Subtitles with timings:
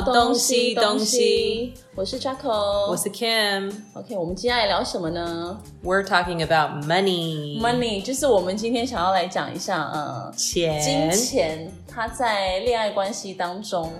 [0.00, 3.70] 到东西东西，我是 Jaco，我是 Kim。
[3.94, 13.92] OK，我们今天来聊什么呢 We're talking about money，？Money，就是我们今天想要来讲一下，呃，金，钱它在恋爱关系当中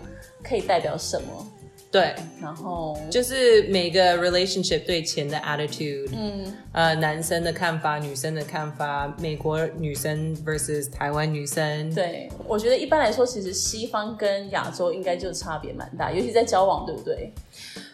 [0.42, 1.46] 可以代表什么？
[1.90, 17.32] 对，然后，就是每个 relationship 对钱的 attitude，嗯，呃，男生的看法，女生的看法，美国女生 versus 台湾女生，对我觉得一般来说，其实西方跟亚洲应该就差别蛮大，尤其在交往，对不对？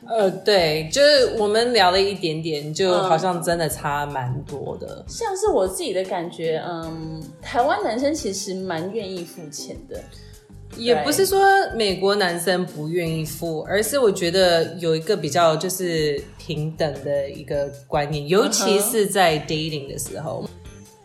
[0.06, 5.02] 呃，对，就是我们聊了一点点，就好像真的差蛮多的。
[5.08, 9.98] 像是我自己的感觉，嗯，台湾男生其实蛮愿意付钱的。
[10.76, 11.40] 也不是说
[11.74, 20.44] 美国男生不愿意付，而是我觉得有一个比较就是平等的一个观念，尤其是在 dating 的时候，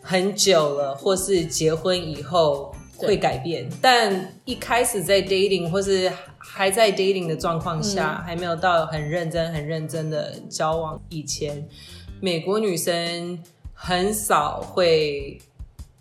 [0.02, 11.66] 很久了或是结婚以后会改变，但一开始在 dating 或是还在 dating 的状况下，还没有到很认真、很认真的交往以前，
[12.20, 13.38] 美国女生
[13.72, 15.38] 很少会。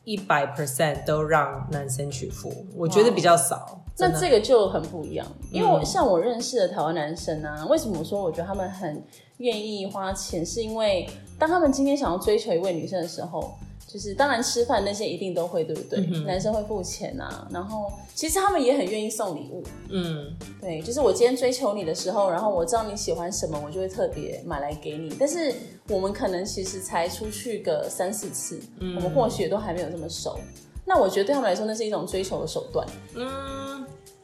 [0.04, 3.78] 一百 percent 都让男生去付，我觉得比较少。
[4.00, 9.04] 那这个就很不一样，因为我像我认识的台湾男生啊，为什么说我觉得他们很
[9.38, 13.54] 愿意花钱，是因为当他们今天想要追求一位女生的时候，
[13.92, 16.00] 就是当然吃饭那些一定都会，对不对？
[16.26, 19.62] 男生会付钱啊，然后其实他们也很愿意送礼物。
[19.90, 25.14] 嗯，对，就是我今天追求你的时候，然后我知道你喜欢什么，我就会特别买来给你。
[25.20, 25.54] 但是
[25.90, 30.40] 我们可能其实才出去个三四次，我们或许都还没有这么熟。
[30.86, 32.88] 那我觉得对他们来说，那是一种追求的手段。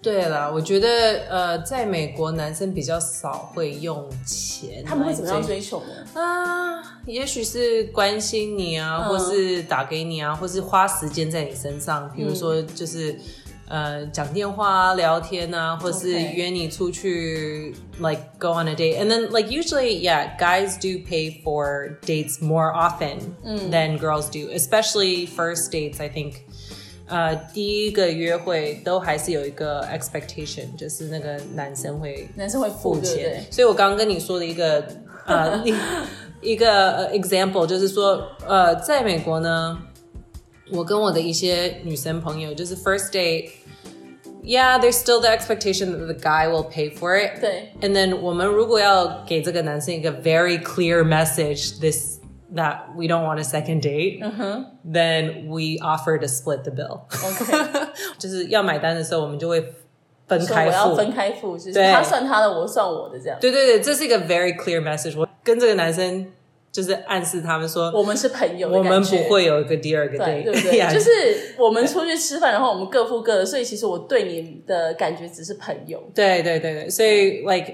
[0.01, 0.87] 对了，我觉得
[1.29, 6.21] 呃，在美国男生比较少会用钱，他们会怎么样追求呢？
[6.21, 7.01] 啊？
[7.05, 13.17] 也许是关心你啊，嗯或是打给你啊，或是花时间在你身上，比如说就是。
[13.69, 22.71] 呃，讲电话啊，聊天啊，或是约你出去，like go on a date, and then like usually, yeah, guys do pay for dates more
[22.73, 25.99] often than girls do, especially first dates.
[25.99, 26.46] I think
[27.06, 33.46] 呃，第一个约会都还是有一个 expectation，就是那个男生会男生会付，付对不对钱。？
[33.50, 34.86] 所以我刚刚跟你说的一个
[35.26, 35.74] 呃一
[36.52, 39.78] 一个呃 example，就是说呃，在美国呢，
[40.70, 47.40] 我跟我的一些女生朋友，就是 first date。Yeah, there's still the expectation that the guy will pay for it.
[47.40, 52.15] 对 And then 我们如果要给这个男生一个 very clear message, this
[52.55, 54.21] that we don't want a second date,
[54.85, 57.87] then we offer to split the bill.，OK，
[58.17, 59.61] 就是要买单的时候，我们就会
[60.27, 60.71] 分说开付。
[60.71, 63.37] 我要分开付，就是对他算他的，我算我的，这样。
[63.39, 65.17] 对对对，这是一个 very clear message。
[65.19, 66.31] 我跟这个男生
[66.71, 70.79] 就是暗示他们说，我们是朋友的我们感觉不会有一个第二个对 date，对不对？
[70.79, 76.01] Yeah 就是我们出去吃饭，然后我们各付各的，所以其实我对你的感觉只是朋友。
[76.13, 77.73] 对对对对，所以 like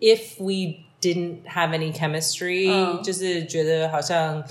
[0.00, 3.02] if we didn't have any chemistry，、嗯。
[3.02, 4.44] 就是觉得好像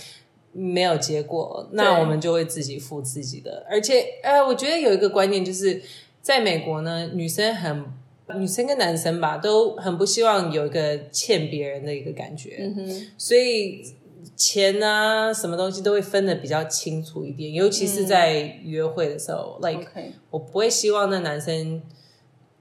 [0.51, 3.65] 没有结果，那我们就会自己付自己的。
[3.69, 5.81] 而且呃，我觉得有一个观念就是，
[6.21, 7.85] 在美国呢，女生很
[8.35, 13.95] 女生跟男生吧，都很不希望有一个欠别人的一个感觉，嗯哼，所以。
[14.35, 21.81] 钱啊，什么东西都会分的比较清楚一点，尤其是在约会的时候、l i k e OK，我不会希望那男生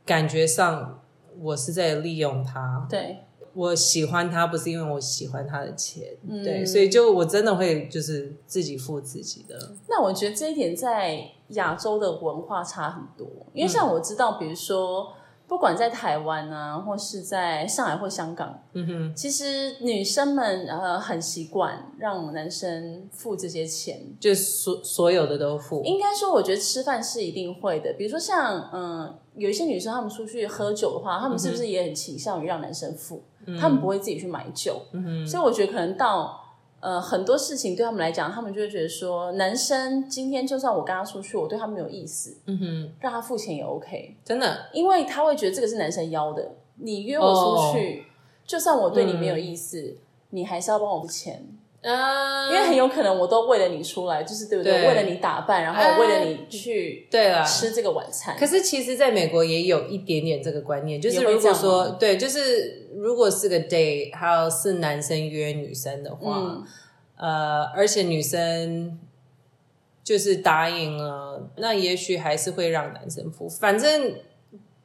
[0.05, 1.01] 感觉上
[1.41, 3.19] 我是在利用他，对，
[3.59, 15.13] 我喜欢他不是因为我喜欢他的钱，嗯对，所以就我真的会就是自己付自己的，那我觉得这一点在亚洲的文化差很多，因为像我知道，比如说。
[15.49, 27.95] 不管在台湾啊，或是在上海或香港，嗯哼，其实女生们呃很习惯让男生付这些钱，就所所有的都付，应该说，我觉得吃饭是一定会的。
[27.95, 33.23] 比如说像，嗯，有一些女生她们出去喝酒的话，她们是不是也很倾向于让男生付？
[33.59, 34.83] 她们不会自己去买酒。
[34.93, 36.39] 嗯哼所以我觉得可能到
[36.81, 46.53] 呃很多事情对他们来讲，他们就会觉得说，男生今天就算我跟他出去，我对他没有意思，嗯哼，让他付钱也 OK，真的，因为他会觉得这个是男生邀的。
[46.77, 48.05] 你约我出去，
[48.47, 49.97] 就算我对你没有意思，
[50.31, 51.45] 你还是要帮我付钱。
[51.95, 54.73] 啊、因为很有可能我都为了你出来，就是对不对？
[54.73, 58.37] 对为了你打扮，然后为了你去对了，吃这个晚餐。
[58.39, 66.65] 可是其实，在美国也有一点点这个观念，就是如果说对，就是如果是个 date，还有是男生约女生的话，嗯
[67.17, 68.99] 呃，而且女生
[70.05, 74.15] 就是答应了，那也许还是会让男生付，反正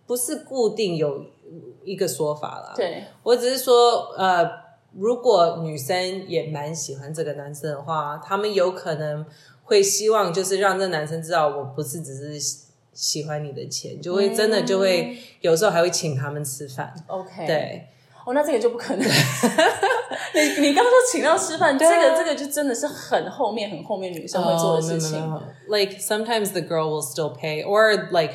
[0.06, 1.26] 不是固定有
[1.84, 2.74] 一个说法啦。
[2.76, 4.63] 对，我只是说，呃，
[4.96, 9.26] 如果女生也蛮喜欢这个男生的话，他们有可能
[9.64, 12.64] 会希望就是让这男生知道，我不是只是
[12.94, 16.94] 喜欢你的钱，就会真的就会有时候还会请他们吃饭。
[17.08, 17.88] OK，，对，
[18.26, 19.04] 哦，那这个就不可能。
[20.36, 25.20] 你你刚刚说请到吃饭，这啊个这个就真的是很后面很后面女生会做的事情。
[25.68, 28.34] Like sometimes the girl will still pay, or like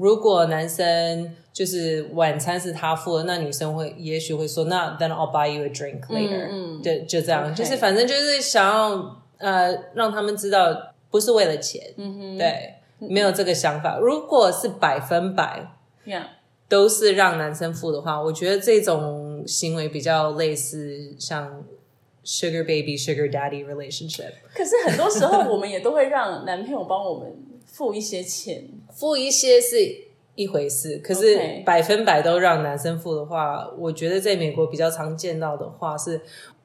[0.00, 6.82] 如果男生就是晚餐是他付的，那女生会也许会说，那 then I'll buy you a drink later，嗯。
[6.82, 7.54] 就就这样。
[7.54, 13.98] 就是反正就是想要呃让他们知道不是为了钱，嗯哼，对，没有这个想法。
[13.98, 15.76] 如果是百分百。
[16.06, 16.22] ，Yeah，
[16.68, 21.62] 都是让男生付的话，我觉得这种行为比较类似像
[22.24, 27.36] sugar baby sugar daddy relationship，可是很多时候我们也都会让男朋友帮我们
[27.72, 28.64] 付一些钱。
[28.92, 29.76] 付一些是
[30.34, 36.20] 一回事，可是百分百都让男生付的话，我觉得在美国比较常见到的话是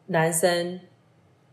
[0.07, 0.79] 男生。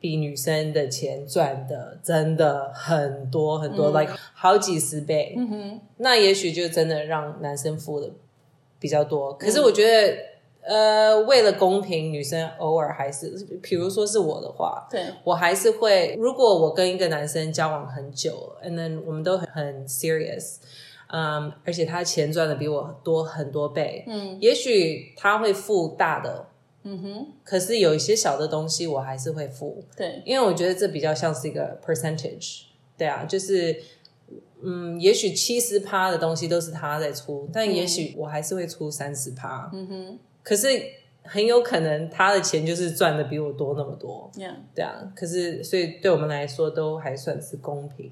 [0.01, 5.33] 比女生的钱赚的真的很多很多、l i k e 好几十倍。
[5.37, 8.11] 嗯哼，那也许就真的让男生付的
[8.81, 9.33] 比较多。
[9.35, 10.19] 可是我觉得，
[10.65, 13.31] 呃，为了公平，女生偶尔还是，
[13.61, 20.59] 比如说是我的话，对，我还是会，如果我跟一个男生交往很久，and then 我们都很很 serious，
[21.09, 24.39] 嗯，而且他钱赚的比我多很多倍，嗯。
[24.41, 26.47] 也许他会付大的，
[26.85, 32.67] 嗯哼，可是有一些小的东西我还是会付，对，因为我觉得这比较像是一个 percentage，
[32.97, 33.77] 对啊，就是
[34.63, 40.69] 嗯，也许七十趴的东西都是他在出，但也许我还是会出三十趴，嗯哼可是
[41.23, 44.31] 很有可能他的钱就是赚的比我多那么多。
[44.75, 48.11] 对啊，可是所以对我们来说都还算是公平，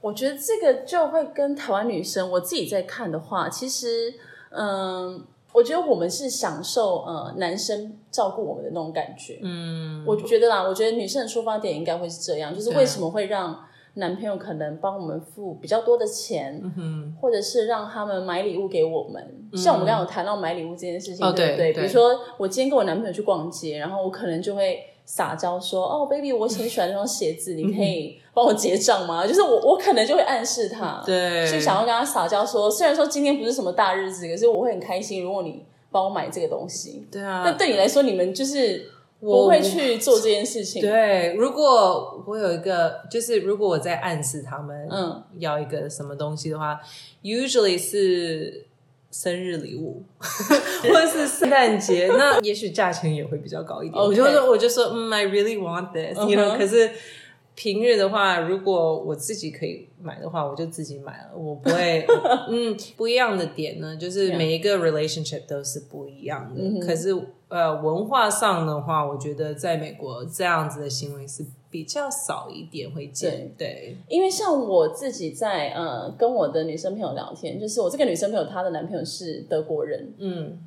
[0.00, 4.14] 我觉得这个就会跟台湾女生，我自己在看的话，其实，
[4.50, 5.22] 嗯，
[5.52, 9.40] 我觉得我们是享受呃男生照顾我们的那种感觉。
[9.42, 13.67] 嗯，我觉得啦，我觉得女生的出发点应该会是这样，就是为什么会让
[13.98, 19.22] 男朋友可能帮我们付比较多的钱，嗯或者是让他们买礼物给我们。
[19.54, 21.72] 像我们刚刚有谈到买礼物这件事情，哦对不对？
[21.72, 37.08] 比如说我今天跟我男朋友去逛街，然后我可能就会撒娇说：“哦，baby，我很喜欢这双鞋子，你可以帮我结账吗？”就是我我可能就会暗示他，对就想要跟他撒娇说，虽然说今天不是什么大日子，可是我会很开心，如果你帮我买这个东西。
[37.10, 40.80] 对啊，但对你来说，你们就是我不会去做这件事情。
[40.80, 46.80] 对，如果我有一个，就是如果我在暗示他们，嗯，要一个什么东西的话
[47.22, 48.66] ，usually 是
[49.10, 54.00] 生日礼物， 或者是圣诞节，那也许价钱也会比较高一点。
[54.00, 56.90] 我就说，我就说，嗯，I really want this，you know、嗯哼可是
[57.58, 62.06] 平日的话，如果我自己可以买的话，我就自己买了，我不会。
[62.48, 66.86] 嗯，不一样的点呢，就是每一个 relationship 都是不一样的。
[66.86, 67.08] 可是
[67.48, 73.50] 呃，文化上的话，我觉得在美国这样子的行为是比较少一点会见。
[73.58, 80.64] 对，因为像我自己在呃跟我的女生朋友聊天，就是我这个女生朋友她的男朋友是德国人，嗯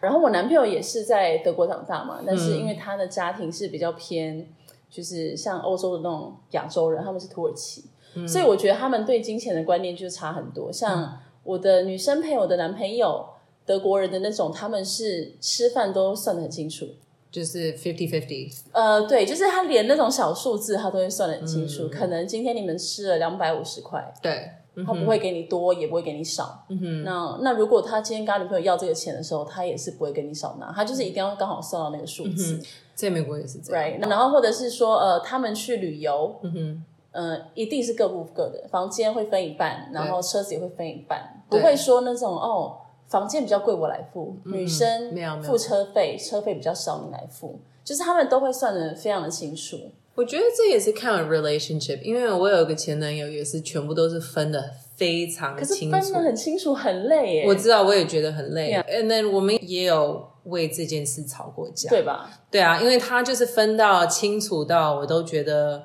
[0.00, 4.46] 然后我男朋友也是在德国长大嘛，但是因为他的家庭是比较偏，
[4.94, 7.82] 就是像欧洲的那种亚洲人，他们是土耳其，
[8.28, 10.72] 所以我觉得他们对金钱的观念就差很多。
[10.72, 13.26] 像我的女生朋友的男朋友，
[13.66, 16.86] 德国人的那种，他们是吃饭都算得很清楚。
[17.28, 18.48] 就是 fifty fifty。
[18.70, 21.88] 呃，对，就是他连那种小数字他都会算得很清楚。
[21.88, 24.48] 可能今天你们吃了两百五十块，对，
[24.86, 26.64] 他不会给你多，也不会给你少。
[27.04, 32.60] 那那如果他今天跟他女朋友要这个钱的时候，他也是不会跟你少拿，他就是一定要刚好算到那个数字。
[32.94, 33.82] 在美国也是这样。
[33.82, 42.76] right，然后或者是说，呃，他们去旅游，嗯哼，呃，一定是各付各的，房间会分一半，然后车子也会分一半，不对会说那种哦，
[43.08, 49.76] 房间比较贵我来付，女生没有付车费，车费比较少你来付，就是他们都会算的非常的清楚。
[50.14, 56.18] 我觉得这也是看 relationship，因为我有一个前男友也是全部都是分的非常可是清楚分的。
[56.20, 58.72] 很清楚，很累耶，我知道，我也觉得很累。
[58.88, 61.90] Then 我们也有为这件事吵过架。
[61.90, 62.30] 对吧？
[62.50, 65.82] 对啊，因为他就是分到清楚到我都觉得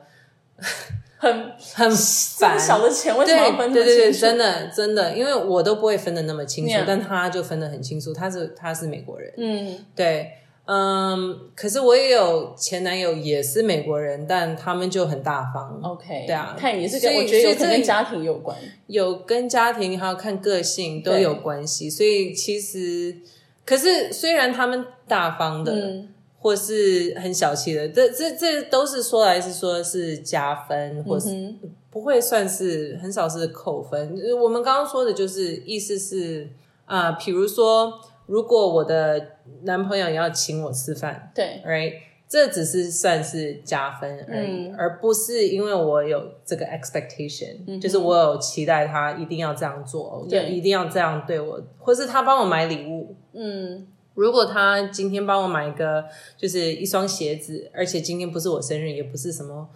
[1.17, 1.33] 很
[1.73, 1.95] 很这
[2.37, 2.59] 烦么。
[2.59, 4.19] 小的钱为什么要分对对对对，这么清楚？
[4.19, 8.13] 真的真的，因为我都不会分的那么清楚但他就分的很清楚。
[8.13, 10.31] 他是他是美国人，嗯，对，
[10.71, 18.55] 嗯，可是我也有前男友也是美国人，但他们就很大方 OK，对啊看也是跟我觉得有可家庭有关。
[18.85, 23.17] 有跟家庭还有看个性都有关系，所以其实，
[23.65, 31.59] 可是虽然他们大方的，嗯，或是很小气的，这这这都是说来是说是加分，或是嗯
[31.89, 34.15] 不会算是很少是扣分。
[34.23, 36.47] 呃我们刚刚说的就是意思是
[36.85, 37.99] 啊、呃比如说，
[38.29, 39.19] 如果我的
[39.63, 41.93] 男朋友要请我吃饭对，，right，
[42.27, 44.75] 这只是算是加分而已，嗯。
[44.77, 50.47] 而不是因为我有这个 expectation，、就是我有期待他一定要这样做，对。
[50.47, 53.15] 一定要这样对我，或是他帮我买礼物。
[53.33, 56.05] 嗯，如果他今天帮我买一个
[56.37, 59.67] 就是一双鞋子，而且今天不是我生日，也不是什么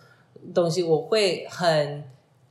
[0.53, 2.03] 东西，我会很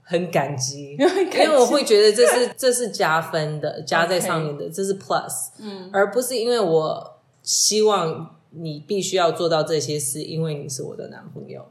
[0.13, 11.65] 很感激，因为我会觉得这是 这是加分的，加在上面的这是 plus，嗯，而不是因为我希望你必须要做到这些事，因为你是我的男朋友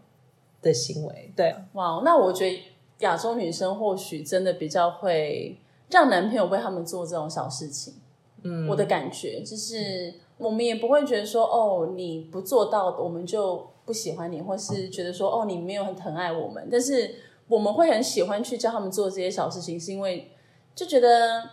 [0.62, 2.64] 的行为，对，哇，那我觉得
[3.00, 5.58] 亚洲女生或许真的比较会
[5.90, 7.96] 让男朋友为他们做这种小事情。
[8.44, 16.68] 嗯，我的感觉就是，我们也不会觉得说，哦，你不做到，我们就不喜欢你，或是觉得说，哦，你没有很疼爱我们。
[16.72, 17.14] 但是
[17.52, 20.32] 我们会很喜欢去教他们做这些小事情，是因为
[20.74, 21.44] 就觉得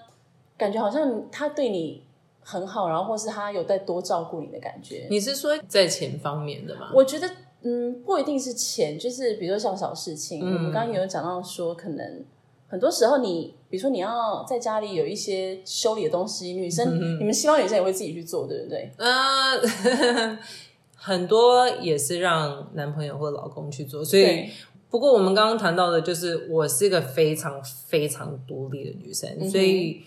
[0.56, 2.04] 感觉好像他对你
[2.40, 5.08] 很好，然后或是他有在多照顾你的感觉。
[5.10, 6.92] 你是说在钱方面的吗？
[6.94, 7.28] 我觉得，
[7.62, 12.24] 嗯，不一定是钱，就是比如说像小事情，嗯我们刚刚也有讲到说，可能
[12.68, 18.90] 很多时候你，比如说你要在家里有一些修理的东西，女生、嗯你们希望女生也会自己去做，对不对？
[18.98, 20.38] 呃，
[20.94, 24.50] 很多也是让男朋友或老公去做，所以对，
[24.90, 30.02] 不过我们刚刚谈到的，就是我是一个非常非常独立的女生，嗯所以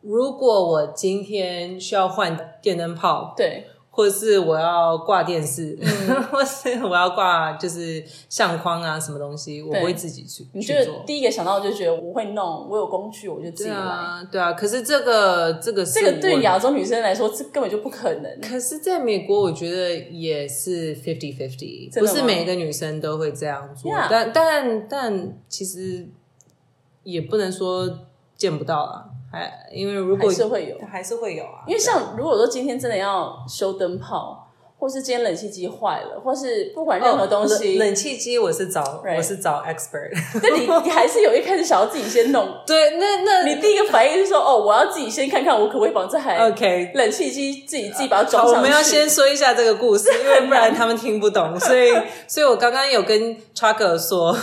[0.00, 5.78] 如果我今天需要换电灯泡，对，或是我要挂电视，
[6.32, 11.04] 或是我要挂就是相框啊什么东西，我不会自己去你就去做。
[11.06, 13.78] 第一个想到就觉得我会弄，我有工具，我就自己对。
[13.78, 14.54] 啊，对啊。
[14.54, 18.40] 可是这个这个是这个对亚洲女生来说，这根本就不可能。
[18.40, 26.08] 可是，在美国，我觉得也是 fifty fifty，不是每个女生都会这样做但但但其实
[27.02, 28.06] 也不能说
[28.42, 30.76] 见不到了，还因为如果还是会有。
[30.84, 34.41] 还是会有啊，因为像如果说今天真的要修灯泡，
[34.82, 40.10] 或是今天冷气机坏了，或是不管任何东西，哦冷冷气机我是找我是找 expert，
[40.42, 42.52] 那你你还是有一开始想要自己先弄。
[42.66, 46.90] 对，那那你第一个反应是说，哦，我要自己先看看我可不可以把这台 OK。
[46.96, 48.56] 冷气机自己自己把它装，上去。
[48.56, 51.56] 我们要先说一下这个故事，因为不然他们听不懂。
[51.60, 51.92] 所以，
[52.26, 54.36] 所以我刚刚有跟 Chucker 说，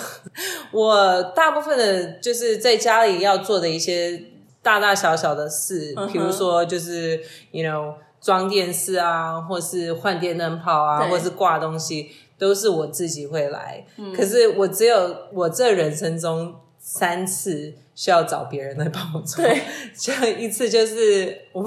[0.72, 4.18] 我大部分的就是在家里要做的一些
[4.64, 7.20] 大大小小的事，比如说就是
[7.52, 13.86] you know 装电视啊，或是换电灯泡啊，或是挂东西，都是我自己会来。
[13.98, 19.62] 嗯可是我只有我这人生中三次需要找别人来帮我做，对，
[19.98, 21.64] 就一次就是我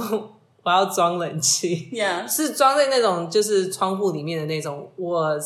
[0.62, 1.88] 我要装冷气。
[1.92, 4.88] 呀是装在那种就是窗户里面的那种。
[4.96, 5.36] 我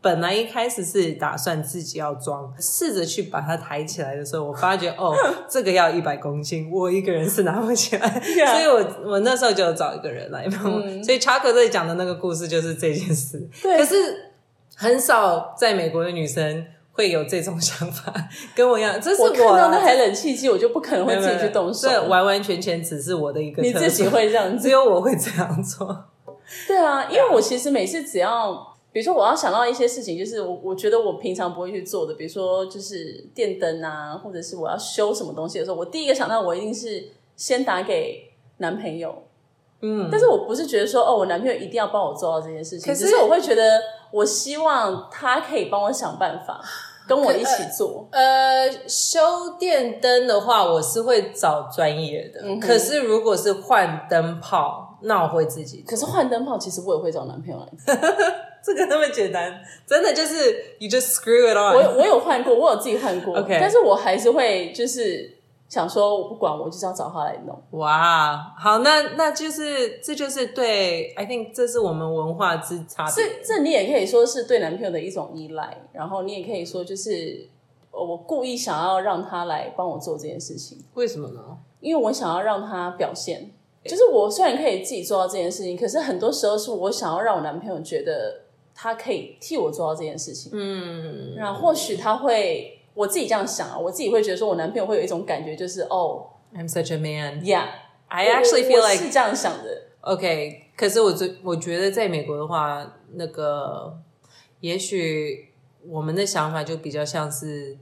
[0.00, 5.14] 本来一开始是打算自己要装，试着去把它抬起来的时候，我发觉哦，
[5.50, 10.80] 这个要一百公斤，我一个人是拿不起来所以我我那时候就有找一个人来帮我。
[11.02, 13.48] 所以查克这里讲的那个故事就是这件事。
[13.62, 14.32] 对可是
[14.76, 16.66] 很少在美国的女生。
[16.90, 18.12] 会有这种想法，
[18.56, 21.88] 跟我一样，这是我看到那台冷气机，我就不可能会自己去动手。
[21.88, 24.58] 这完完全全只是我的一个你自己色会这样？
[24.58, 26.06] 只有我会这样做。
[26.66, 39.24] 对啊，因为我其实每次只要，比如说我要想到一些事情，就是我我觉得我平常不会去做的，比如说就是电灯啊，或者是我要修什么东西的时候，我第一个想到我一定是先打给男朋友。
[39.80, 43.80] 嗯，但是我不是觉得说哦，我男朋友一定要帮我做到这件事情，可是只是我会觉得
[44.10, 46.60] 我希望他可以帮我想办法，
[47.06, 48.08] 跟我一起做。
[48.10, 49.20] 呃，修
[49.56, 52.40] 电灯的话，我是会找专业的。
[52.42, 55.84] 嗯可是如果是换灯泡，那我会自己。
[55.86, 57.94] 可是换灯泡，其实我也会找男朋友来做。
[58.64, 61.86] 这个那么简单，真的就是 you just screw it 我 on。
[61.86, 65.36] 我我有换过，我有自己换过 OK 但是我还是会就是
[65.68, 67.62] 想说，我不管，我就是要找他来弄。
[67.78, 73.40] 哇，好，那那就是这就是对，I think 这是我们文化之差这别。
[73.44, 77.48] 这你也可以说是对男朋友的一种依赖，然后你也可以说就是
[77.90, 81.40] 呃我故意想要让他来帮我做这件事情，为什么呢？
[81.80, 83.50] 因为我想要让他表现。
[83.84, 88.42] 就是我虽然可以自己做到这件事情，可是很多时候是我想要让我男朋友觉得
[88.80, 90.52] 他可以替我做到这件事情。
[90.54, 99.82] 嗯，那或许他会，我自己这样想啊，我自己会觉得说，我男朋友会有一种感觉，就是哦 I'm such a man.，Yeah，I actually feel like 是这样想的。
[100.02, 103.98] OK，可是我觉我觉得在美国的话，那个
[104.60, 105.52] 也许
[105.88, 107.76] 我们的想法就比较像是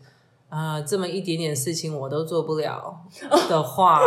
[0.49, 3.05] 啊、这么一点点事情我都做不了
[3.51, 4.01] 的 话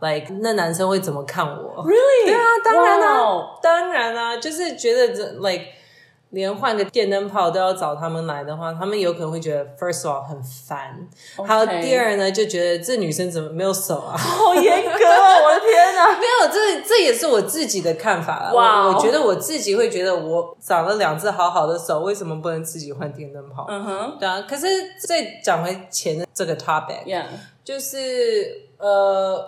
[0.00, 2.26] ，like 那男生会怎么看我？Really？
[2.26, 5.66] 对啊，当然啦、当然啦、就是觉得这 like
[6.32, 11.06] 连换个电灯泡都要找他们来的话，他们有可能会觉得 first of all 很烦。
[11.46, 14.16] 还有第二呢，就觉得这女生怎么没有手啊？
[14.16, 15.44] 好严格哦！
[15.44, 16.18] 我的天哪！
[16.18, 18.52] 没有，这这也是我自己的看法了。
[18.54, 23.66] 我我觉得我自己会觉得我长了两只好好的手，为什么不能自己换电灯泡？
[23.68, 24.66] 嗯哼对啊，可是
[25.06, 27.24] 再讲回前的这个 topic，，Yeah，
[27.62, 29.46] 就是呃，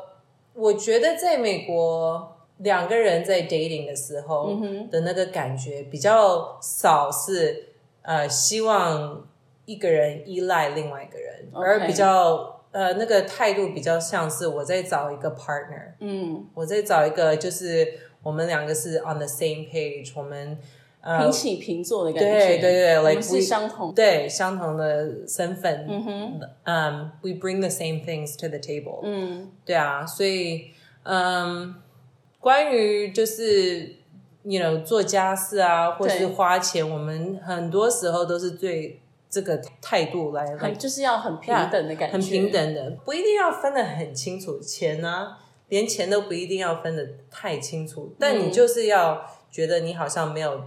[0.53, 7.71] 我觉得在美国两个人在 dating 的时候嗯的那个感觉比较少是
[8.03, 9.27] 呃希望
[9.65, 17.87] 一个人依赖另外一个人而比较呃那个态度比较像是我在找一个 partner，嗯，我在找一个就是
[18.23, 20.59] 我们两个是 on the same page，我们
[21.01, 23.95] 呃平起平坐的感觉，对对对我们 like 是相同。
[23.95, 29.51] 对相同的身份，嗯哼，嗯、w e bring the same things to the table，嗯。
[29.65, 30.71] 对啊，所以
[31.05, 31.75] 嗯，
[32.45, 33.97] 关于就是
[34.43, 42.53] ，you know 做家事啊，或是花钱，我们很多时候都是最这个态度来来很就是要很平等的感觉，很平。
[42.53, 45.39] 等的，不一定要分得很清楚，钱呢、
[45.71, 50.61] 连钱都不一定要分得太清楚，但嗯你就是要觉得你好像没有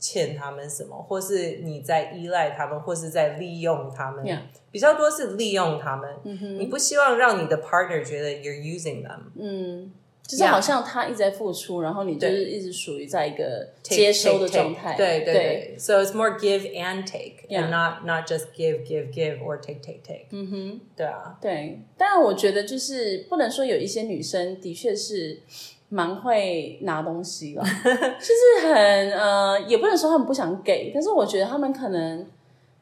[0.00, 4.26] 欠他们什么，或是你在依赖他们，或是在利用他们
[4.72, 6.10] 比较多是利用他们。
[6.24, 9.20] 嗯哼，你不希望让你的 partner 觉得 you're using them。
[9.38, 9.92] 嗯，
[10.30, 14.94] 就是好像他一直在付出，然后你就是一直属于在一个接收的状态。
[14.96, 17.64] 对对对，，so it's more give and take Yeah.
[17.64, 20.26] and not not just give give give or take take take。
[20.30, 20.80] 嗯哼。
[20.96, 25.40] 对啊，对，但我觉得就是不能说有一些女生的确是
[25.88, 32.24] 蛮会拿东西了， 就是很呃，也不能说他们不想给，但是我觉得他们可能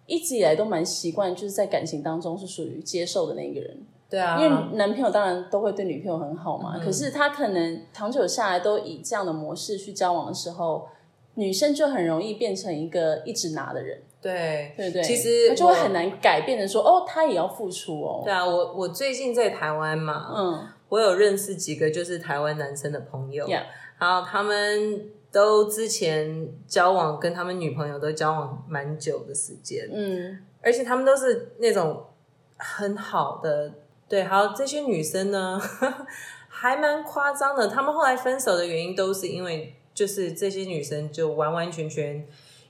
[0.07, 3.79] 一直以来都蛮习惯，就是在感情当中是属于接受的那一个人。
[4.11, 6.81] 对啊，因为男朋友当然都会对女朋友很好嘛，嗯。
[6.85, 10.89] 可是他可能长久下来都以这样的模式去交往的时候，
[11.35, 15.03] 女生就很容易变成一个一直拿的人，对对不对？
[15.03, 18.23] 其实他就会很难改变的说，哦，他也要付出哦。
[18.25, 20.67] 对啊，我我最近在台湾嘛，嗯。
[20.89, 23.47] 我有认识几个就是台湾男生的朋友。
[23.99, 30.39] 然后他们都之前交往跟他们女朋友都交往蛮久的时间，嗯。
[30.63, 32.03] 而且他们都是那种
[32.57, 33.71] 很好的，
[34.09, 35.61] 对，还有这些女生呢，
[36.49, 37.69] 还蛮夸张的。
[37.69, 42.27] 他们后来分手的原因都是因为，就是这些女生就完完全全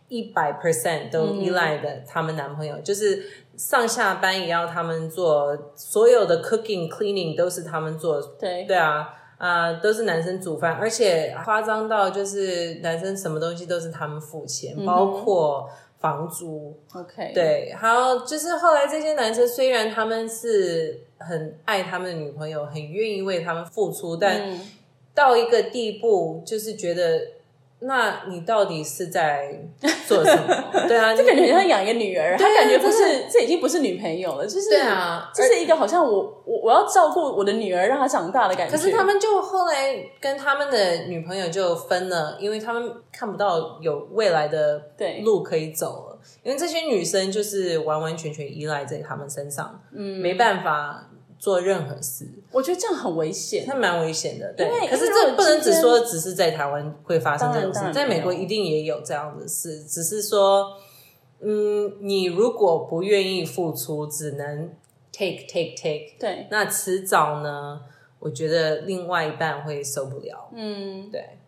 [0.09, 3.25] 一百 percent 都依赖的他们男朋友，就是
[3.57, 9.15] 上下班也要他们做，所有的 cooking cleaning 都是他们做，对，对啊。
[9.39, 15.71] 啊、都是男生煮饭，而且夸张到就是男生什么东西都是他们付钱，包括
[16.01, 24.61] 房租，，OK，，对，还有就是后来这些男生虽然他们是很爱他们的女朋友，很愿意为他们付出，但嗯，
[25.15, 27.21] 到一个地步，就是觉得，
[27.81, 29.53] 那你到底是在
[30.07, 30.87] 做什么？
[30.89, 38.77] 对啊， 就感觉很像养一个女儿，他对啊感觉不是，这已经不是女朋友了，就是对啊这是一个好像我我我要照顾我的女儿，让她长大的感觉。
[38.77, 46.19] 可是他们就后来跟他们的女朋友就分了，因为他们看不到有未来的对路可以走了。
[46.43, 52.29] 因为这些女生就是完完全全依赖在他们身上，嗯，没办法做任何事。
[52.51, 53.65] 我觉得这样很危险。
[53.67, 54.67] 那蛮危险的，对。
[54.89, 60.77] 可是这不能只说只是在台湾会发生这种事，在美国一定也有这样的事，只是说，
[61.41, 64.71] 嗯，你如果不愿意付出，只能
[65.13, 67.81] take take take，对，那迟早呢，
[68.19, 70.49] 我觉得另外一半会受不了。
[70.53, 71.39] 嗯，对，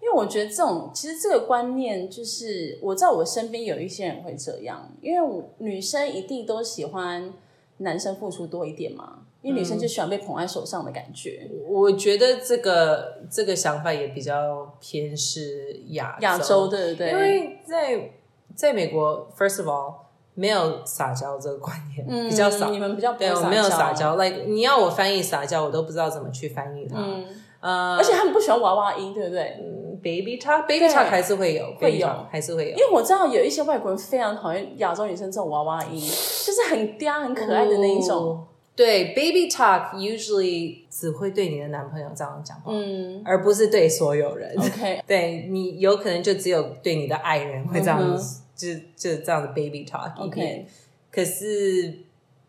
[0.00, 7.32] 因为我觉得这种其实这个观念就是我在我身边有一些人会这样，因为我女生一定都喜欢
[7.78, 11.48] 男生付出多一点嘛，因为女生就喜欢被捧在手上的感觉。
[11.68, 17.10] 我觉得这个这个想法也比较偏是亚亚洲对不对？
[17.12, 18.10] 因为在
[18.56, 19.94] 在美国，first of all，
[20.34, 22.70] 没有撒娇这个观念，嗯比较少。
[22.70, 26.96] 你们比较没有撒撒娇，like 你要我翻译撒娇，我都不知道怎么去翻译它。
[26.98, 27.24] 嗯，
[27.60, 29.56] 呃而且他们不喜欢娃娃音，对不对
[30.02, 32.76] ？，baby talk，baby talk 还是会有，会有还是会有因。
[32.78, 38.16] 为我知道有一些外国人非常讨厌亚洲女生这种娃娃音，就是很嗲、很可爱的那一种。
[38.16, 38.46] 哦
[38.76, 43.22] 对，baby talk usually 只会对你的男朋友这样讲话，嗯。
[43.24, 44.54] 而不是对所有人。
[44.58, 50.66] ，OK， 对你有可能就只有对你的爱人会这样嗯子，就就这样的 baby talk OK。
[51.10, 51.94] 可是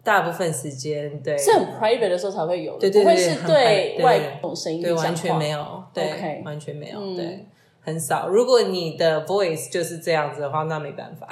[0.04, 5.84] 大部分时间，对，是很 private 的时候才会有的，对对对不会是对外这种声音对，完全没有。
[5.94, 7.16] 对完全没有，嗯。
[7.16, 7.46] 对，
[7.88, 8.28] 很少。
[8.28, 11.26] 如果你的 voice 就是这样子的话，那没办法。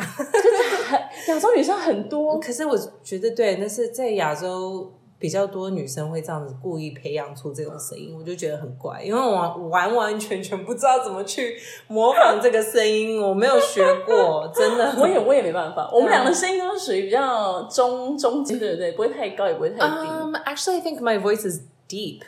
[1.27, 4.89] 亚洲女生很多，可是我觉得，对，但是在亚洲
[5.19, 14.95] 比比较多女生会这样子故意培养出这种声音，我就觉得很怪，因为我完完全全不知道怎么去模仿这个声音，我没有学过，真的。
[14.99, 18.91] 我也我也没办法，我们俩的声音都是属于比较中中间，对不对？
[18.91, 20.07] 不会太高，也不会太低。
[20.07, 22.21] Um, actually, I think my voice is deep.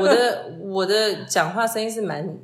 [0.00, 2.34] 我的我的讲话声音是蛮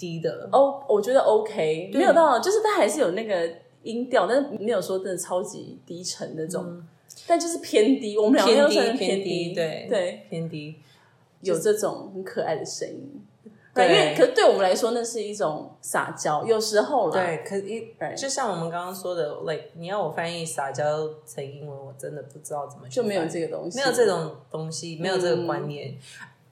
[0.00, 0.48] 低的。
[0.50, 3.48] 哦，我觉得 OK，没有到，就是它还是有那个
[3.82, 6.82] 音调，但是没有说真的超级低沉那种，
[7.26, 8.16] 但就是偏低。
[8.18, 10.76] 我们两个都是偏低，对对，偏低，
[11.42, 13.22] 有这种很可爱的声音。
[13.72, 16.44] 对，因为可对我们来说，那是一种撒娇。
[16.44, 17.86] 有时候啦，对，可一
[18.16, 25.96] 就像我们刚刚说的，like 你要我翻译撒娇成英文，我真的不知道怎么就没有这个东西，没有这种东西，没有这个观念，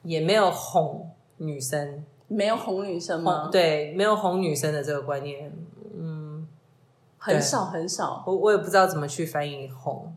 [0.05, 3.49] 也没有哄女生，没有哄女生吗？
[3.51, 5.53] 对，没有哄女生的这个观念，
[5.99, 6.47] 嗯，
[7.19, 8.23] 很少很少。
[8.27, 10.15] 我我也不知道怎么去翻译哄，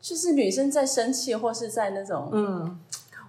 [0.00, 2.80] 就是女生在生气或是在那种嗯。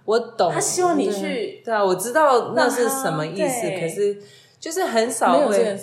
[0.06, 1.72] 我懂，他希望你去对。
[1.72, 4.20] 啊，我知道那是什么意思，可是
[4.58, 5.78] 就是很少会，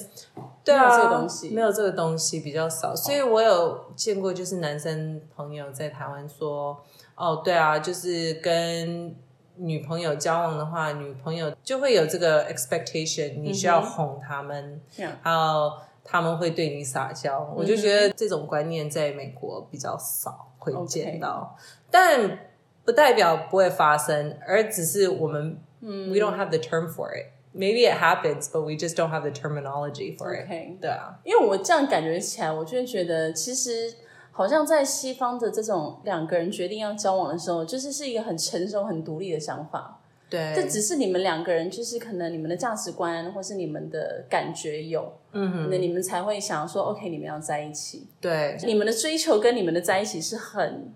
[0.65, 1.49] 对啊，这个东西。
[1.49, 6.75] 没有这个东西比较少，所以我有见过，就是男生朋友在台湾说，
[7.15, 9.15] 哦，对啊，就是跟
[9.57, 14.81] 女朋友交往的话，女朋友就会有这个 expectation，你需要哄他们，
[15.21, 21.55] 还有他们会对你撒娇，我就觉得这种观念在美国比较少会见到，
[21.91, 22.39] 但。
[22.87, 27.25] 不代表不会发生，而只是我们、嗯、we don't have the term for it.
[27.53, 30.47] Maybe it happens, but we just don't have the terminology for it.
[30.47, 30.79] Okay.
[30.79, 33.93] 对啊，因为我这样感觉起来，我就会觉得，其实
[34.37, 39.99] 好像在西方的这种两个人决定要交往的时候，就是是一个很成熟、很独立的想法。
[40.29, 48.05] 对，这只是你们两个人，就是可能你们的价值观或是你们的感觉有，嗯，那你们才会想说，OK，你们要在一起。
[48.21, 50.93] 对，你们的追求跟你们的在一起是很。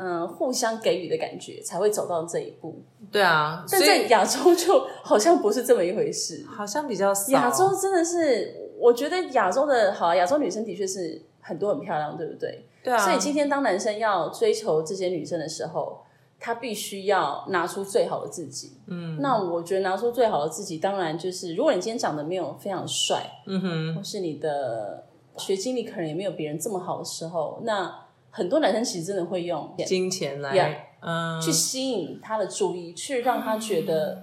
[0.00, 2.80] 嗯，互相给予的感觉才会走到这一步。
[3.10, 7.32] 对啊，但在亚洲就好像不是这么一回事，好像比较少。
[7.32, 12.64] 亚洲真的是，我觉得亚洲的好，亚洲女生的确是很多很漂亮，对不对？
[12.88, 12.98] 对啊。
[12.98, 16.00] 所以今天当男生要追求这些女生的时候，
[16.40, 18.78] 他必须要拿出最好的自己。
[18.86, 25.04] 嗯，那我觉得拿出最好的自己，当然就是如果你今天长得没有非常帅，嗯哼，或是你的
[25.36, 28.04] 学经历可能也没有别人这么好的时候，那。
[28.30, 34.22] 很多男生其实真的会用金钱来，嗯，去吸引他的注意，去让他觉得，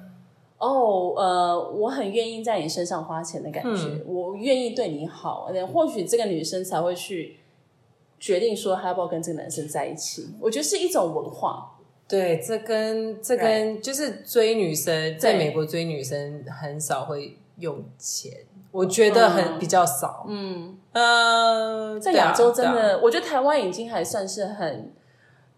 [0.60, 7.39] 哦，呃，我很愿意在你身上花钱的感觉，我愿意对你好，或许这个女生才会去
[8.26, 10.28] 决定说，他要不要跟这个男生在一起。
[10.40, 11.78] 我觉得是一种文化。
[12.08, 18.32] 对，这跟这跟就是追女生，在美国追女生很少会用钱。
[18.72, 24.92] 我觉得很比较少，嗯呃，在亚洲真的，我觉得台湾已经还算是很，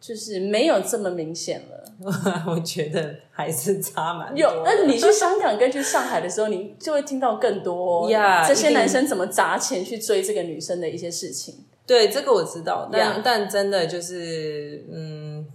[0.02, 1.86] 就是没有这么明显了。
[2.52, 4.38] 我觉得还是差蛮多。
[4.38, 8.10] 有，那你去香港跟去上海的时候，你就会听到更多
[8.46, 11.56] 这些男生怎么砸钱去追这个女生的一些事情。
[11.88, 15.48] 对，这个我知道，但但真的就是嗯。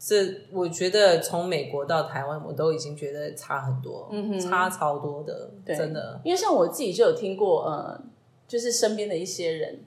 [0.00, 0.14] 这
[0.52, 4.08] 我觉得从美国到台湾，我都已经觉得差很多，
[4.40, 6.20] 差超多的，真的。
[6.22, 8.00] 因为像我自己就有听过，呃，
[8.46, 9.80] 就是身边的一些人，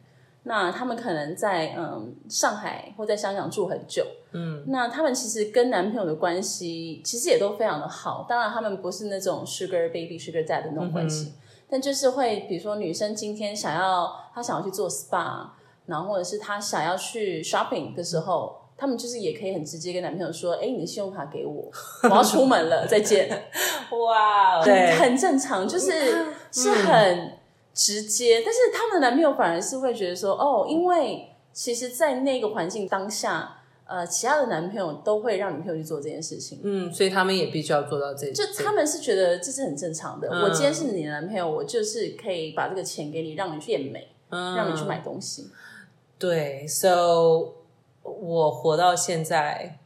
[0.43, 8.25] 那他们可能在嗯上海或在香港住很久，嗯，那他们其实跟男朋友的关系其实也都非常的好。
[8.27, 11.31] 当然，他们不是那种 sugar baby sugar dad 的那种关系，
[11.71, 15.47] 但就是会，比如说女生今天想要她想要去做 spa，
[15.85, 18.59] 然后或者是她想要去 shopping 的时候。
[18.77, 23.29] 他们就是也可以很直接跟男朋友说：“哎，你的信用卡给我，我要出门了，再见。
[23.93, 27.37] ”哇，对，很正常，就是是很
[27.75, 28.41] 直接。
[28.43, 33.60] 但是他们的男朋友反而是会觉得说：“哦，因为其实，在那个环境当下，
[33.91, 38.31] 呃，其他的男朋友都会让女朋友去做这件事情。”嗯，所以他们也必须要做到这。
[38.31, 40.29] 就他们是觉得这是很正常的。
[40.29, 45.49] 我今天是你的男朋友，我就是可以把这个钱给你，让你变美，让你去买东西。
[46.17, 47.53] 对，so。
[48.03, 49.77] 我活到现在，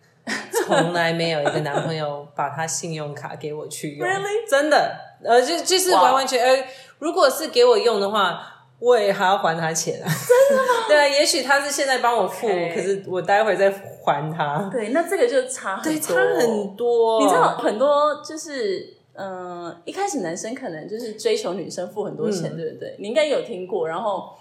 [0.66, 4.08] 从来没有一个男朋友把他信用卡给我去用，
[4.50, 6.66] 真的，呃，就就是完完全，呃，
[7.00, 10.70] 如果是给我用的话，我也还要还他钱啊，真的吗？
[10.88, 13.72] 对啊，也许他是现在帮我付，可是我待会再
[14.04, 14.70] 还他。
[14.72, 17.22] 对，那这个就差很多，差很多。
[17.22, 22.96] 你知道，很多就是，嗯，一开始男生可能就是追求女生付很多钱，对不对？
[23.00, 24.36] 你应该有听过，然后。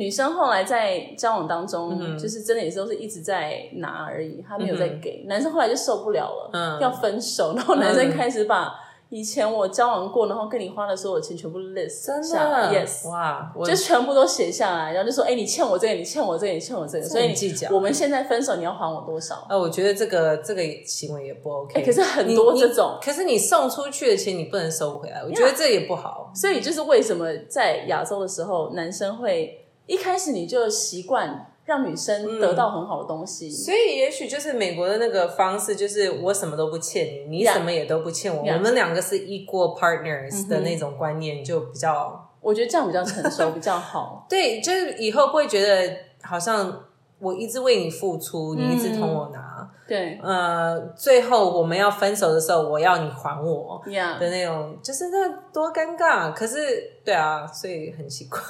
[0.00, 5.24] 女生后来在交往当中，就是真的也是都是一直在拿而已，他没有在给。
[5.26, 8.72] 男生后来就受不了了，要分手，然后男生开始把
[9.10, 19.46] 以前我交往过，然后跟你花的所有钱全部 list 真下来的，yes，哇，我就全部都写下来，然后就说，哎、你欠我这个，你欠我这个，你欠我这个，所以你计较我们现在分手，你要还我多少？
[19.48, 21.80] 呃，我觉得这个这个行为也不 OK。
[21.80, 26.30] 哎可是很多你这种可是你送出去的钱你不能收回来，我觉得这也不好。
[26.34, 44.24] 所以就是为什么在亚洲的时候，男生会一开始你就习惯让女生得到很好的东西，所以也许就是美国的那个方式，就是我什么都不欠你，你什么也都不欠我我们两个是 equal partners 的那种观念就比较我觉得这样比较成熟，比较好。
[44.30, 46.84] 对，就是以后不会觉得好像
[47.18, 53.82] 我一直为你付出，你一直同我拿，对呃，最后我们要分手的时候，我要你还我。
[53.88, 56.32] 呀的那种，就是那多尴尬。
[56.32, 58.40] 可是，对啊，所以很奇怪。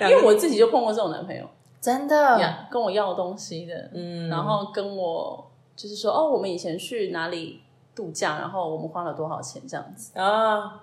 [0.00, 1.44] 因为我自己就碰过这种男朋友，
[1.80, 7.62] 真的，跟我要东西的，嗯，然后跟我就是说，哦，我们以前去哪里
[7.94, 10.82] 度假，然后我们花了多少钱这样子，啊，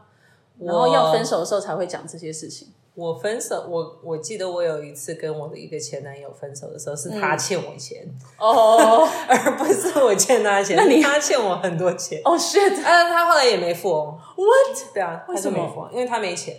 [0.60, 1.39] 然后要分手。
[1.39, 2.69] 的时候才会讲这些事情。
[2.95, 8.03] 我分手，我我记得我有一次跟我的一个前男友分手的时候，是他欠我钱，
[8.39, 10.75] 哦 而不是我欠他钱。
[10.75, 14.19] 那你是他欠我很多钱，哦 shit，但是他后来也没付哦。
[14.36, 14.93] what？
[14.95, 16.57] 对啊，他为什么就没付，因为他没钱。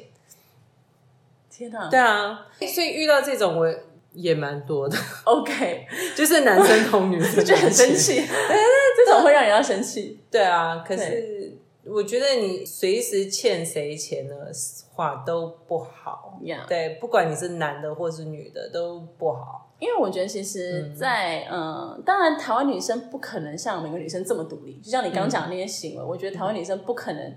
[1.51, 3.69] 天哪对啊，所以遇到这种我
[4.13, 8.23] 也蛮多的，，OK， 就是男生同女生就很生气，
[8.97, 10.19] 这种会让人家生气。
[10.31, 14.35] 对啊，可是我觉得你随时欠谁钱的
[14.93, 16.39] 话都不好。
[16.43, 19.67] Yeah 对，不管你是男的或是女的都不好。
[19.79, 24.75] 因为我觉得，其实在，嗯当然，台湾女生不可能像每个女生这么独立。
[24.83, 27.35] 就像你刚刚讲的那些行为，我觉得台湾女生不可能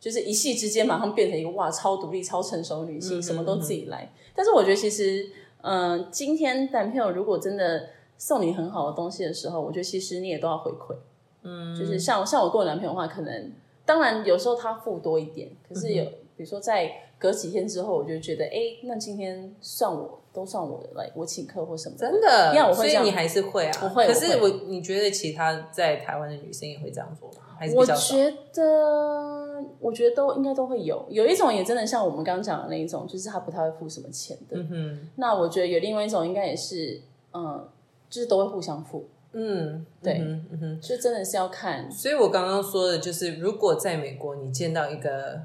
[0.00, 4.12] 就是一夕之间马上变成一个哇超独立、超成熟女性，什么都自己来。
[4.34, 5.24] 但是我觉得，其实，
[5.68, 10.94] 嗯、今天男朋友如果真的送你很好的东西的时候，我觉得其实你也都要回馈。
[11.42, 13.52] 嗯，就是像像我跟我男朋友的话，可能
[13.84, 16.04] 当然有时候他付多一点，可是有、
[16.36, 23.80] 比如说在隔几天之后，我就觉得，哎，那今天算我都算我的，来我请客或什么的，真的，我会这样所以你还是会啊。
[23.82, 27.38] 我会可是我我，你觉得其他在台湾的女生也会这样做吗？
[27.58, 27.86] 还是我？
[27.86, 31.06] 觉得，我觉得都应该都会有。
[31.08, 34.58] 有一种也真的像我们刚刚讲的那一种，就是他不太会付什么钱的。
[34.58, 37.00] 嗯哼那我觉得有另外一种，应该也是，
[37.32, 37.66] 嗯，
[38.10, 39.06] 就是都会互相付。
[39.32, 40.80] 嗯，对嗯哼。
[40.82, 45.40] 就真的是要看，所以我刚刚说的就是，如果在美国你见到一个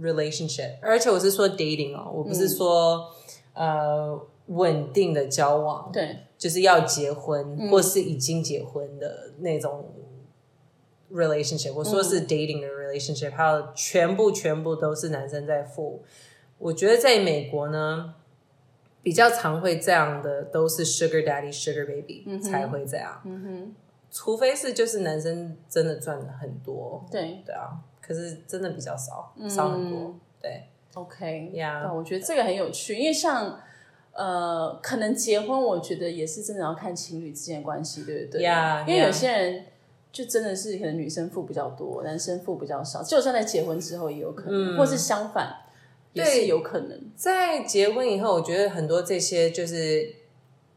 [0.00, 3.10] relationship，而且我是说 dating 哦，我不是说、
[3.54, 6.18] 呃稳定的交往，对。
[6.36, 9.90] 就是要结婚、或是已经结婚的那种
[11.10, 11.72] relationship。
[11.72, 16.02] 我说是 dating 的 relationship，、还有全部全部都是男生在付。
[16.58, 18.12] 我觉得在美国呢，
[19.02, 23.22] 比较常会这样的都是 sugar daddy、sugar baby、才会这样。
[23.24, 23.74] 嗯哼，
[24.10, 27.42] 除非是就是男生真的赚的很多，对。
[27.46, 30.14] 对啊，可是真的比较少，少很多。
[30.42, 30.64] 对
[30.94, 33.58] ，，OK，呀对我觉得这个很有趣，因为像。
[34.16, 39.64] 呃，可能结婚，我觉得也是真的要看情侣之间的关系，对不对 Yeah, 因为有.些人
[40.12, 45.52] 就真的是可能女生付比较多，男生付比较少，就算在结婚之后也有可能，或是相反，
[46.12, 47.10] 也是对有可能。
[47.16, 50.14] 在结婚以后，我觉得很多这些就是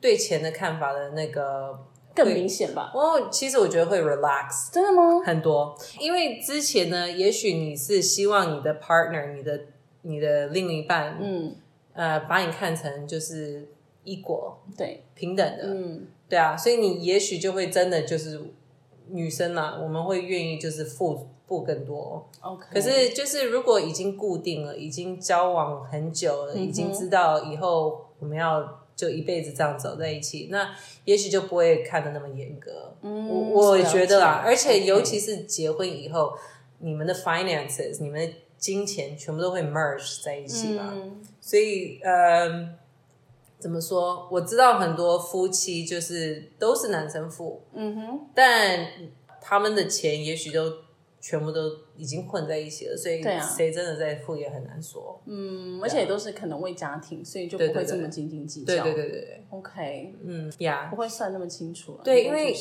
[0.01, 1.77] 对钱的看法的那个，
[2.17, 2.91] 更明显吧？
[2.93, 5.21] 哦，其实我觉得会 relax 真的吗？
[5.23, 9.61] 很多，因为之前呢，也许你是希望你的 partner、你的
[10.01, 11.55] 你的另一半，嗯，
[11.93, 13.67] 呃，把你看成就是
[14.03, 18.41] equal 对，平等的，嗯，对啊，所以你也许就会真的就是
[19.09, 22.27] 女生嘛，我们会愿意就是付付更多。
[22.41, 22.65] OK。
[22.73, 32.93] 可是就是如果已经固定了，已经交往很久了，嗯已经知道以后我们要就一辈子这样走在一起，那也许就不会看的那么严格。
[33.01, 36.33] 嗯我我觉得啊，而且尤其是结婚以后，
[36.79, 40.91] 你们的 finances、你们的金钱全部都会 merge 在一起嘛。
[40.93, 42.75] 嗯所以，呃，
[43.59, 44.27] 怎么说？
[44.31, 48.87] 我知道很多夫妻就是都是男生付，嗯哼，但
[49.39, 50.73] 他们的钱也许都
[51.27, 55.21] 全部都已经混在一起了，所以谁真的在付也很难说。
[55.25, 58.81] 嗯，而且都是可能为家庭，所以就不会这么斤斤计较。
[58.81, 62.01] 对对对对对，OK，嗯呀不会算那么清楚了。
[62.01, 62.55] 对因为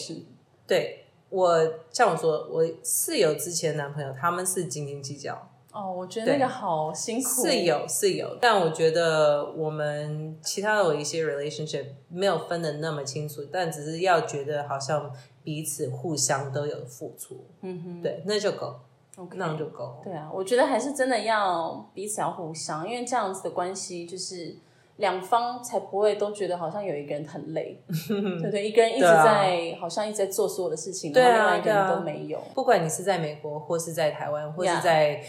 [0.67, 1.03] 对。
[1.29, 5.37] 我像我说，我室友之前男朋友他们是斤斤计较，
[5.77, 7.29] 哦，我觉得那个好辛苦。
[7.45, 15.13] 是有是有，但我觉得我们其他的有一些 relationship 没有分的那么清楚，但只是要觉得好像
[15.45, 18.75] 彼此互相都有付出，嗯哼对，那就够
[19.17, 20.01] ，，OK，那样就够。
[20.03, 24.57] 对啊，我觉得还是真的要彼此要互相，因为这样子的关系就是
[24.97, 28.67] 两方才不会都觉得好像有一个人很累， 对不对？
[28.67, 32.41] 一个人一直在、好像一直在做所有的事情，对啊然后另外一个人都没有。
[32.55, 35.23] 不管你是在美国，或是在台湾，或是在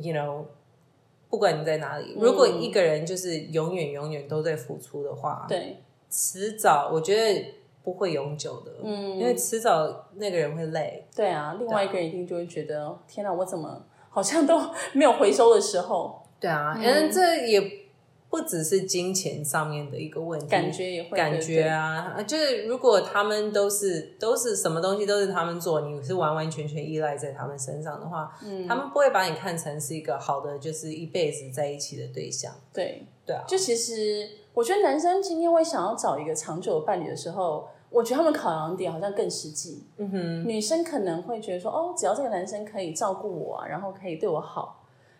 [0.00, 0.44] you know，
[1.28, 5.76] 不管你在哪里，如果一个人就是永远永远都在付出的话，对，
[6.10, 11.06] 迟早我觉得不会永久的，嗯，因为迟早那个人会累。
[11.14, 14.58] 对啊，另外一个人一定就会觉得，天哪，我怎么好像都
[14.94, 17.60] 没有回收的时候，对啊，嗯，这也
[18.30, 32.52] 不只是金钱上面的一个问题，感觉也会感觉啊，啊就是如果他们都是都是什么东西都是他们做，你是完完全全依赖在他们身上的话，嗯，他们不会把你看成是一个好的，就是一辈子在一起的对象。
[32.72, 39.86] 对对啊，就其实我觉得男生今天会想要找一个长久的伴侣的时候，我觉得他们考量点好像更实际。
[39.96, 44.77] 嗯哼，女生可能会觉得说，哦，只要这个男生可以照顾我啊，然后可以对我好。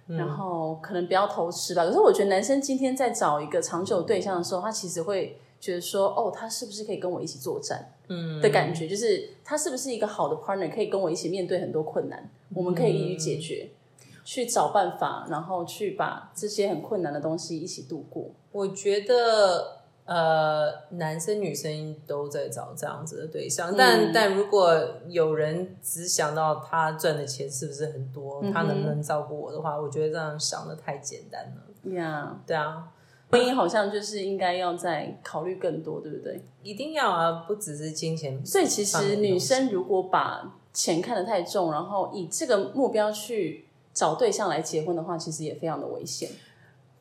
[0.09, 7.93] 然后可能不要偷吃吧，可是我觉得男生今天在找一个长久对象的时候，他其实会觉得说，哦，他是不是可以跟我一起作战？
[8.09, 8.89] 嗯，的感觉？
[8.89, 13.69] 就是他是不是一个好的 partner，可以跟我一起面对很多困难，我们可以一起解决，
[14.25, 18.31] 去找办法，然后去把这些很困难的东西一起度过。
[18.51, 19.78] 我觉得
[20.09, 24.75] 呃，男生女生都在找这样子的对象，但但如果
[25.07, 31.93] 有人只想到他赚的钱是不是很多，他能不能照顾我的话，我觉得这样想的太简单了。
[31.93, 32.89] 呀、对啊，
[33.31, 36.41] 婚姻好像就是应该要再考虑更多，对不对？
[36.63, 38.43] 一定要啊，不只是金钱。
[38.47, 46.31] 所以其实女生如果把钱看得太重，然后以这个目标去找对象来结婚的话，其实也非常的危险。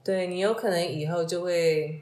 [0.03, 2.01] 对你有可能以后就会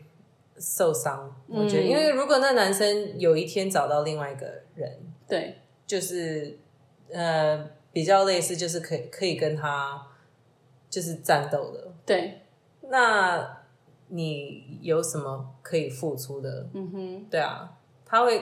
[0.60, 1.36] 受伤。
[1.48, 6.58] 我觉得，嗯因为如果那男生有一天找到另外一个人，对，就是
[7.12, 10.08] 呃比较类似，就是可以可以跟他
[10.90, 12.42] 就是战斗的，对，
[12.82, 13.64] 那
[14.08, 16.68] 你有什么可以付出的？
[16.74, 18.38] 嗯哼，对啊，他会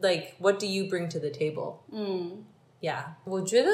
[0.00, 1.76] like what do you bring to the table？
[1.90, 2.44] 嗯，
[2.80, 3.70] 呀我觉得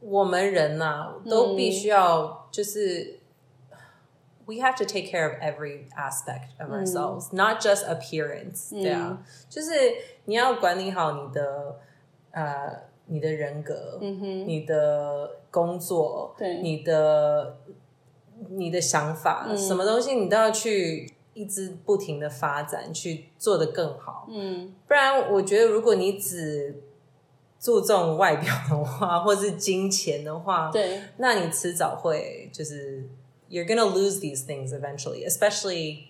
[0.00, 3.19] 我们人呐、都必须要就是。
[4.50, 9.68] We have to take care of every aspect of ourselves, not just appearance、对啊，就是
[10.24, 11.78] 你要管理好你的
[12.32, 16.60] 呃你的人格，嗯哼，你的工作，对。
[16.60, 17.58] 你的
[18.48, 24.26] 你的想法，什么东西你都要去一直不停的发展，去做得更好。
[24.30, 26.82] 嗯，不然，我觉得如果你只
[27.60, 33.08] 注重外表的话，或是金钱的话，对，那你迟早会就是
[33.50, 36.04] you're gonna lose these things eventually, especially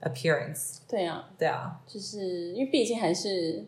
[0.00, 0.78] appearance。
[0.88, 3.64] 对啊，对啊，就是因为毕竟还是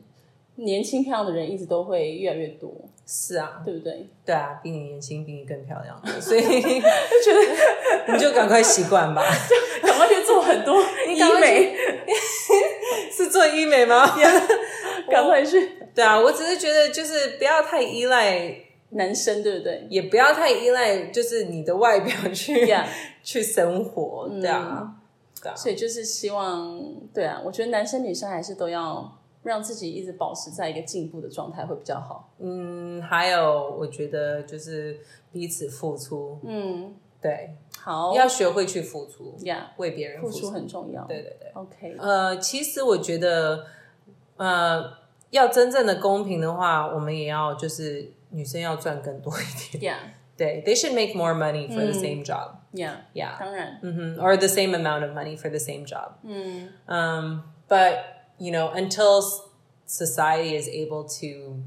[0.56, 2.72] 年轻漂亮的人一直都会越来越多，
[3.06, 4.08] 是啊，对不对？
[4.24, 7.34] 对啊，比你年轻，比你更漂亮， 所以就觉
[8.06, 9.22] 得你就赶快习惯吧。
[9.48, 9.56] 就
[9.88, 11.74] 赶快去做很多 医美，
[13.12, 14.06] 是做医美吗？
[15.10, 18.54] 赶快去对啊，我只是觉得就是不要太依赖，
[18.90, 19.86] 男生，对不对？
[19.90, 22.86] 也不要太依赖，就是你的外表去 Yeah
[23.22, 24.94] 去生活，对啊，
[25.54, 26.80] 所以就是希望，
[27.12, 32.32] 对啊，我觉得男生女生还是都要让自己一直保持在一个进步的状态会比较好。
[32.38, 34.98] 嗯，还有我觉得就是
[35.30, 40.38] 彼此付出，嗯，对，好，要学会去付出，呀为别人付出。
[40.38, 41.04] 付出，很重要。
[41.04, 41.50] 对对对。
[41.52, 43.66] ，OK，呃，其实我觉得，
[44.38, 44.92] 呃，
[45.30, 49.83] 要真正的公平的话，我们也要就是女生要赚更多一点。
[49.93, 49.99] 呀
[50.35, 52.55] 对， they should make more money for the same job.
[52.73, 53.37] 呀， Yeah.
[53.39, 56.13] 当然， hmm Or the same amount of money for the same job.
[56.23, 57.99] 嗯 Um, but,
[58.39, 59.41] you know, until s-
[59.85, 61.59] society is able to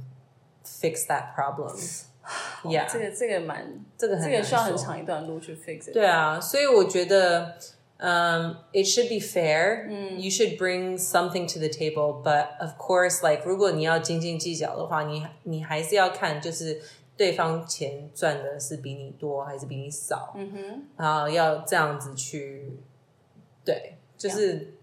[0.64, 1.76] fix that problem.
[2.64, 2.88] Yeah.
[2.92, 5.92] 这个这个蛮这个很这个需要很难说长一段路去 fix it。
[5.92, 7.56] 对啊，所以我觉得，
[8.03, 9.87] 嗯、i t should be fair.
[10.17, 16.81] You should bring something to the table, but of course, like 如果你要斤斤计较的话，你你还是要看就是
[17.15, 22.71] 对方钱赚的是比你多还是比你少，嗯哼，然后要这样子去，
[23.63, 24.73] 对，就是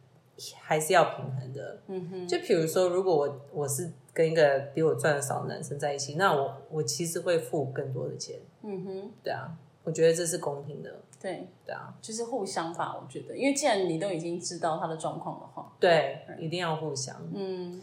[0.60, 1.80] 还是要平衡的。
[1.88, 8.36] 嗯哼，就比如说，如果我我是跟一个比我赚的少的男生在一起，那我我其实会付更多的钱。
[8.62, 9.50] 嗯哼，对啊，
[9.82, 10.94] 我觉得这是公平的。
[11.20, 17.14] 对，对啊，就是互相吧，我觉得，因为既然你都已经知道他的状况的话，对，一定要互相。
[17.34, 17.80] 嗯。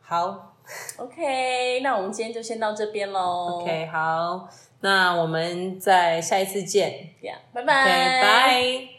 [0.00, 0.54] 好，
[0.96, 3.60] OK，那我们今天就先到这边喽。
[3.60, 4.48] ，OK，好，
[4.80, 7.10] 那我们再下一次见。
[7.22, 8.97] ，Yeah，拜拜，拜。